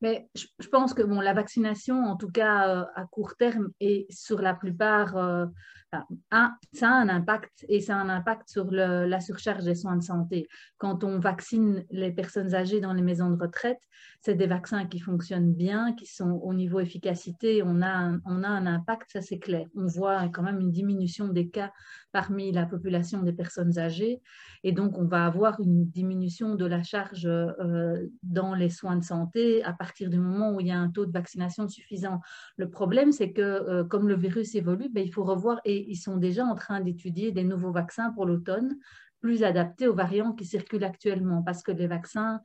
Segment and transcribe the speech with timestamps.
[0.00, 4.40] Mais je, pense que bon, la vaccination, en tout cas à court terme et sur
[4.40, 5.16] la plupart,
[6.72, 10.02] ça a un impact et ça a un impact sur la surcharge des soins de
[10.02, 10.48] santé.
[10.76, 13.80] Quand on vaccine les personnes âgées dans les maisons de retraite,
[14.20, 18.42] c'est des vaccins qui fonctionnent bien, qui sont au niveau efficacité, on a un, on
[18.42, 19.66] a un impact, ça c'est clair.
[19.76, 21.72] On voit quand même une diminution des cas
[22.12, 24.20] parmi la population des personnes âgées
[24.64, 29.04] et donc on va avoir une diminution de la charge euh, dans les soins de
[29.04, 32.20] santé à partir du moment où il y a un taux de vaccination suffisant.
[32.56, 35.96] Le problème, c'est que euh, comme le virus évolue, ben, il faut revoir et ils
[35.96, 38.76] sont déjà en train d'étudier des nouveaux vaccins pour l'automne
[39.20, 42.40] plus adaptés aux variants qui circulent actuellement parce que les vaccins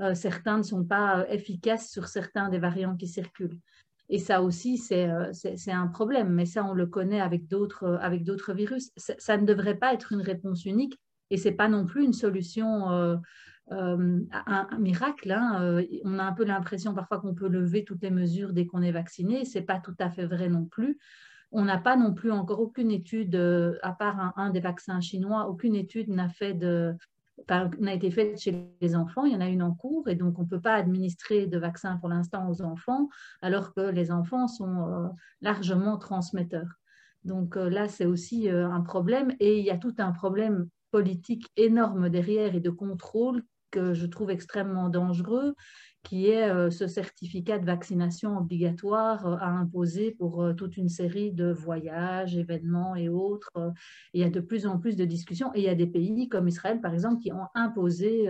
[0.00, 3.58] euh, certains ne sont pas euh, efficaces sur certains des variants qui circulent.
[4.08, 5.08] Et ça aussi, c'est
[5.66, 8.92] un problème, mais ça, on le connaît avec d'autres virus.
[8.96, 12.12] Ça, ne devrait pas être une réponse unique et ce n'est pas non plus une
[12.12, 13.18] solution,
[13.70, 15.32] un, miracle.
[15.32, 15.82] Hein.
[16.04, 18.92] On a un peu l'impression parfois qu'on peut lever toutes les mesures dès qu'on est
[18.92, 19.44] vacciné.
[19.44, 20.98] Ce n'est pas tout à fait vrai non plus.
[21.52, 23.36] On n'a pas non plus encore aucune étude,
[23.82, 26.96] à part un des vaccins chinois, aucune étude n'a fait de,
[27.78, 30.38] n'a été faite chez les enfants, il y en a une en cours, et donc
[30.38, 33.08] on ne peut pas administrer de vaccin pour l'instant aux enfants,
[33.42, 35.08] alors que les enfants sont euh,
[35.40, 36.78] largement transmetteurs.
[37.24, 40.68] Donc euh, là, c'est aussi euh, un problème, et il y a tout un problème
[40.90, 43.42] politique énorme derrière et de contrôle
[43.76, 45.54] que je trouve extrêmement dangereux
[46.06, 50.88] qui est euh, ce certificat de vaccination obligatoire euh, à imposer pour euh, toute une
[50.88, 53.50] série de voyages, événements et autres.
[54.14, 56.28] il y a de plus en plus de discussions et il y a des pays
[56.28, 58.28] comme Israël, par exemple, qui ont imposé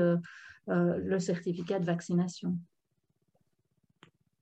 [0.68, 2.58] le certificat de vaccination.